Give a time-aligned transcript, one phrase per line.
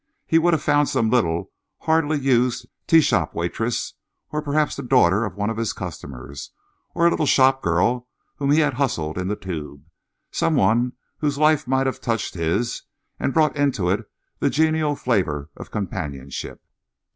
[0.25, 1.51] He would have found some little,
[1.81, 3.93] hardly used, teashop waitress,
[4.31, 6.49] or perhaps the daughter of one of his customers,
[6.95, 9.83] or a little shopgirl whom he had hustled in the Tube,
[10.31, 12.81] some one whose life might have touched his
[13.19, 14.09] and brought into it
[14.39, 16.63] the genial flavour of companionship.